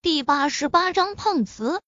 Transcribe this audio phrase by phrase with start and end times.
[0.00, 1.82] 第八十八章碰瓷。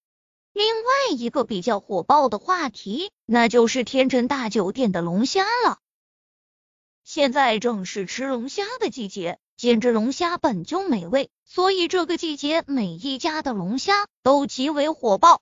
[0.51, 5.79] 另外一个比较火爆的话题，那就是天辰大酒店的龙虾了。
[7.05, 15.41] 现在正是吃龙虾的季节，兼之龙虾本就美味，所以这个季节每一家的龙虾都极为火爆。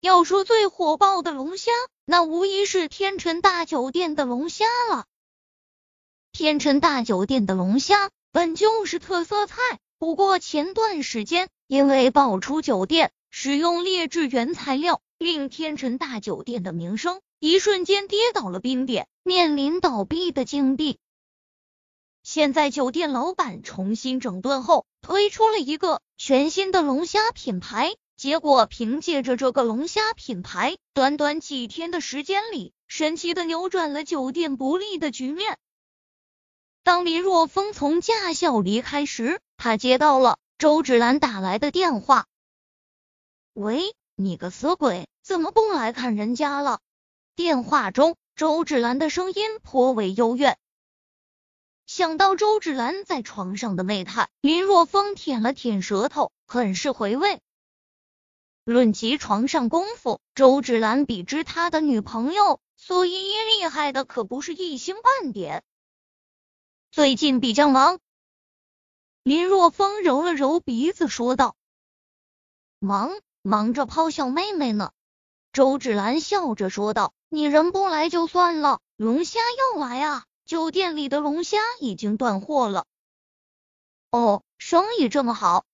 [0.00, 1.72] 要说最火爆的龙虾，
[2.06, 5.04] 那无疑是天辰大酒店的龙虾了。
[6.32, 9.56] 天辰大酒店的龙虾本就是特色菜，
[9.98, 13.12] 不过前段时间因为爆出酒店。
[13.36, 21.00] 使用劣质原材料，令天辰大酒店的名声一瞬间跌到了冰点，面临倒闭的境地。
[22.22, 27.96] 现在酒店老板重新整顿后，推出了一个全新的龙虾品牌。
[28.16, 35.58] 结果凭借着这个龙虾品牌，短短几天的时间里，神奇的扭转了酒店不利的局面。
[36.84, 42.26] 当林若风从驾校离开时，他接到了周芷兰打来的电话。
[43.52, 46.80] 喂，你个死鬼，怎么不来看人家了？
[47.36, 50.58] 电话中，周芷兰的声音颇为幽怨。
[51.86, 57.40] 想到周芷兰在床上的媚态，林若风舔了舔舌头，很是回味。
[58.64, 65.62] 论及床上功夫，周芷兰比之他的女朋友苏依依厉害的可不是一星半点。
[66.90, 67.98] 最近比较忙，
[69.24, 71.56] 林若风揉了揉鼻子说道
[72.78, 73.10] ：“忙。”
[73.46, 74.92] 忙着泡小妹妹呢，
[75.52, 79.38] 周芷兰笑着说道：“你人不来就算了，龙虾
[79.74, 80.24] 要来啊！
[80.46, 82.86] 酒店里的龙虾已经断货了。”
[84.10, 85.66] 哦，生意这么好，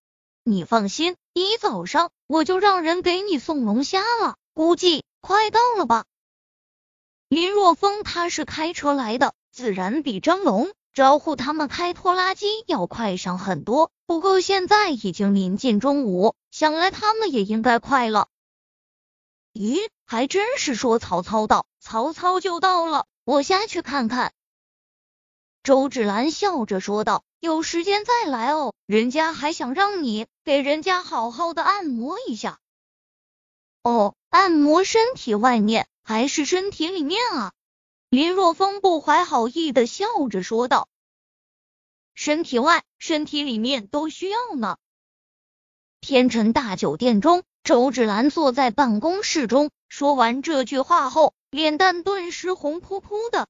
[0.42, 6.06] 你放心，一早上我就让人给你送龙虾了，估计快到了吧。
[7.28, 10.72] 林若风他是开车来的，自然比张龙。
[10.92, 18.28] 招呼他们开拖拉机要快上很多，不过现在已经临近中午，想来他们也应该快了。
[19.52, 24.32] 咦，还真是说曹操到，曹操就到了，我下去看看。
[25.62, 32.58] 周芷兰笑着说道：“有时间再来哦，人家还想让你给人家好好的按摩一下。”
[33.84, 37.52] 哦，按摩身体外面还是身体里面啊？
[38.08, 40.88] 林若风不怀好意的笑着说道
[42.20, 44.76] ：“身体外、身体里面都需要呢。”
[46.02, 53.48] 天辰大酒店中，周芷兰坐在办公室中，说完这句话后，脸蛋顿时红扑扑的。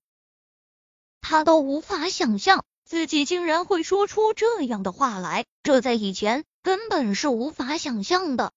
[1.20, 8.52] 他都无法想象自己竟然会说出这样的话来，这在以前根本是无法想象的。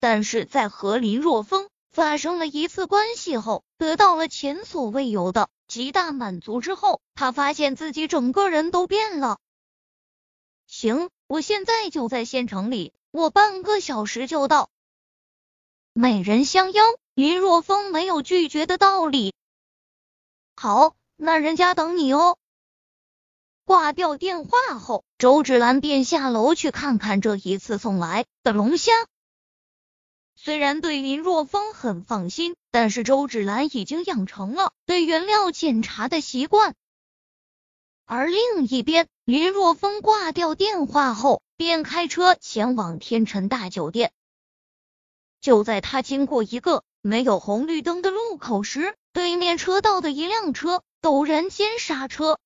[0.00, 1.68] 但是在和林若风。
[1.92, 9.38] 发生了一次关系后，得到了前所未有的极大满足之后，他发现自己整个人都变了。
[10.66, 14.70] 行，我现在就在县城里，我半个小时就到。
[15.92, 16.84] 美人相邀，
[17.14, 19.34] 林若风没有拒绝的道理。
[20.54, 22.36] 好，那人家等你哦。
[23.64, 28.92] 挂掉电话后，周芷兰便下楼去看看这一次送来的龙虾。
[30.46, 36.76] 虽然对林若风很放心，但是周芷兰已经养成了对原料检查的习惯。
[38.04, 44.12] 而另一边，林若风挂掉电话后，便开车前往天辰大酒店。
[45.40, 52.38] 就在他经过一个没有红绿灯的路口时，对面车道的一辆车陡然间刹车。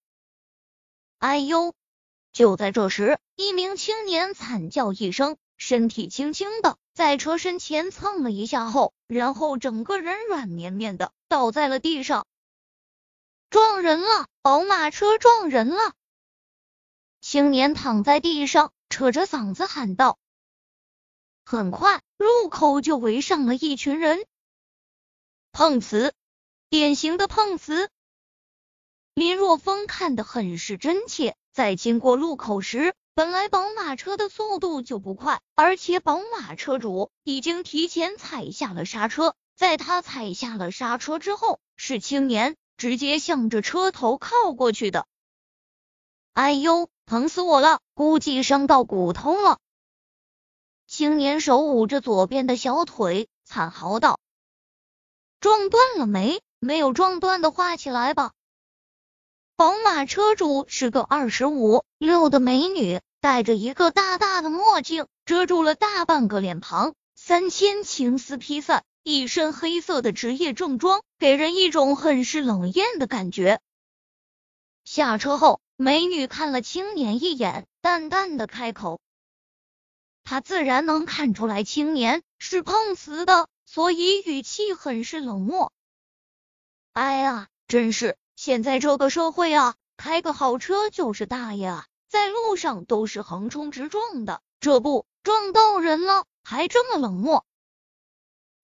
[1.19, 1.75] 哎呦！
[2.32, 6.78] 就在这时，一名青年惨叫一声，身体轻轻的。
[6.94, 12.26] 在车身前蹭了一下后，然后整个人软绵绵的倒在了地上。
[13.48, 14.26] 撞人了！
[14.43, 15.93] 宝马车撞人了！
[17.20, 20.19] 青年躺在地上，扯着嗓子喊道。
[21.44, 24.26] 很快，路口就围上了一群人。
[25.53, 26.15] 碰瓷，
[26.69, 27.91] 典型的碰瓷。
[29.15, 32.94] 林若风看得很是真切，在经过路口时。
[33.20, 39.34] 本来宝马车的速度就不快，而且宝马车主已经提前踩下了刹车。
[39.55, 45.06] 在他踩下了刹车之后，是青年直接向着车头靠过去的。
[46.32, 49.58] 哎呦，疼死我了，估计伤到骨头了。
[50.87, 54.19] 青年手捂着左边的小腿，惨嚎道
[55.40, 56.40] ：“撞断了没？
[56.58, 58.32] 没有撞断的话，起来吧。”
[59.56, 62.99] 宝马车主是个二十五六的美女。
[63.20, 73.61] 戴着一个大大的墨镜，遮住了大半个脸庞，三千青丝披散，一身黑色的职业正装，给人一种很是冷艳的感觉。
[74.84, 79.02] 下车后，美女看了青年一眼，淡淡的开口
[80.25, 85.73] ：“他自然能看出来青年是碰瓷的，所以语气很是冷漠。
[86.94, 97.45] 哎呀，真是现在这个社会啊，开个好车就是大爷啊，在路上都是横冲直撞的，这不撞到人了，还这么冷漠，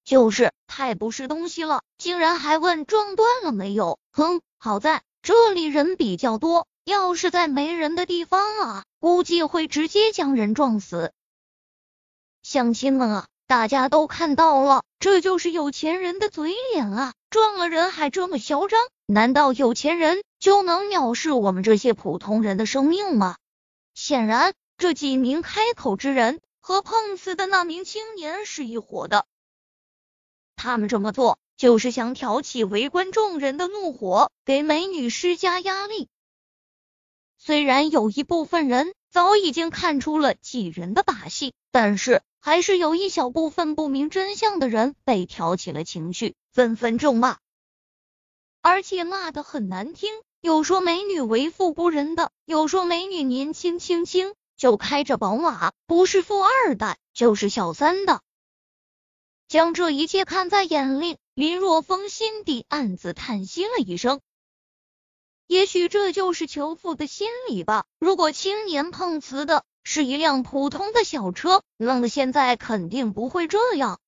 [0.04, 4.00] 就是太不是东西了，竟然还问撞断了没有？
[4.10, 11.12] 哼，好在这里人比较多，要是在没人的地方啊，估计会直接将人撞死。
[12.42, 17.14] 乡亲们啊，大家都看到了，这就是有钱人的嘴脸啊！
[17.30, 23.36] 撞了人还这么嚣张，难道有钱人就能藐视我们这些普通人的生命吗？
[23.94, 29.26] 显然，这几名开口之人和碰瓷的那名青年是一伙的，
[30.54, 36.08] 他们这么做就是想挑起围观众人的怒火，给美女施加压力。
[37.38, 42.22] 虽然有一部分人早已经看出了几人的把戏，但是。
[42.38, 47.38] 还是有一小部分不明真相的人被挑起了情绪，纷纷咒骂，
[48.62, 50.12] 而且骂的很难听，
[50.46, 58.20] 有说美女为富不仁的，有说美女年轻轻轻就开着宝马，不是富二代就是小三的。
[59.48, 64.20] 将这一切看在眼里，林若风心底暗自叹息了一声。
[65.48, 67.84] 也许这就是求富的心理吧。
[67.98, 69.64] 如果青年碰瓷的。
[69.88, 74.00] 是一辆普通的小车，那么现在肯定不会这样。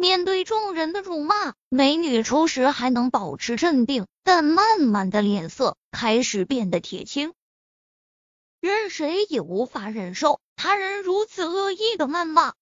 [0.00, 7.34] 面对众人的辱骂，美女初时还能保持镇定，但慢慢的脸色开始变得铁青。
[8.60, 12.54] 任谁也无法忍受他人如此恶意的谩骂，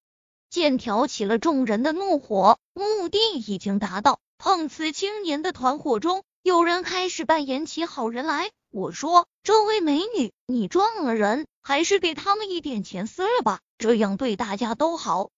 [0.50, 4.18] 剑挑起了众人的怒火，目的已经达到。
[4.36, 8.50] 碰瓷青年的团伙中，有人开始扮演起好人来。
[8.70, 15.30] 我说：“这位美女，你撞了人，还是给他们一点钱私了吧，这样对大家都好。”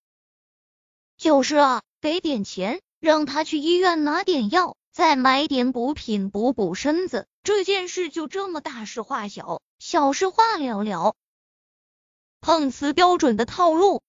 [1.16, 7.26] 就是啊，给点钱，让他去医院拿点药，再买点补品补补身子。
[7.42, 11.14] 这件事就这么大事化小，小事化了了。
[12.40, 14.02] 碰瓷标准的套路。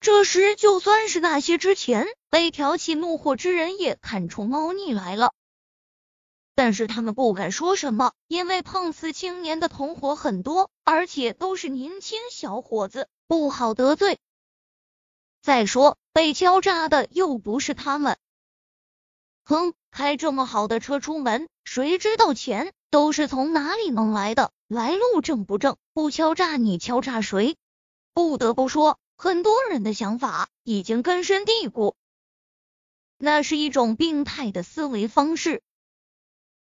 [0.00, 5.32] 这时，就算是那些之前被挑起怒火之人，也看出猫腻来了。
[6.54, 14.18] 但是他们不敢说什么，因为碰瓷青年的同伙很多，而且都是年轻小伙子，不好得罪。
[15.42, 18.16] 再说被敲诈的又不是他们。
[19.44, 25.76] 哼，开这么好的车出门，谁知道钱都是从哪里弄来的，来路正不正？
[25.92, 27.56] 不敲诈你，敲诈谁？
[28.14, 31.96] 不得不说，很多人的想法已经根深蒂固，
[33.18, 35.60] 那是一种病态的思维方式。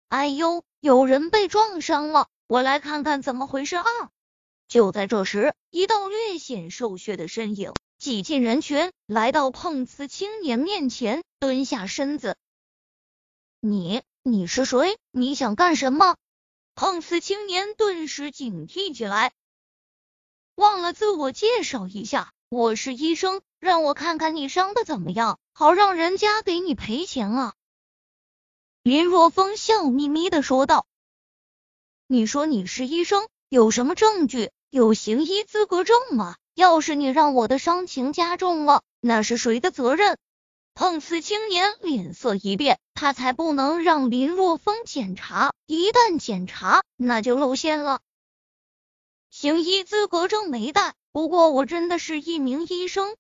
[0.08, 3.86] 哎呦，有人被撞伤了，我来看看怎么回事啊！
[4.70, 12.36] 就在这时，一道略显瘦削的身影挤进人群，来到碰瓷青年面前，蹲下身子。
[13.62, 14.98] 你，你是谁？
[15.12, 16.18] 你想干什么？
[16.76, 19.32] 碰瓷青年顿时警惕起来，
[20.56, 27.54] 忘了自我介绍一下，我是医生，让我看看你伤的怎么样，好让人家给你赔钱啊！
[28.82, 30.86] 林若风笑眯眯的说道
[32.08, 34.52] ：“你说你是医生，有什么证据？
[34.70, 36.36] 有行医资格证吗？
[36.54, 40.18] 要是你让我的伤情加重了，那是谁的责任？”
[40.76, 48.00] 碰瓷青年脸色一变，他才不能让林若风检查，一旦检查，那就露馅了。
[49.30, 53.16] 行医资格证没带，不过我真的是一名医生。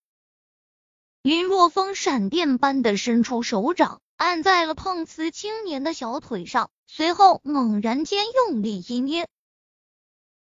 [1.21, 3.99] 林若风闪电般的伸出手掌。
[4.15, 9.27] 按在了碰瓷青年的小腿上，随后猛然间用力一捏，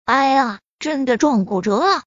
[0.07, 2.05] 哎呀，真的撞骨折了！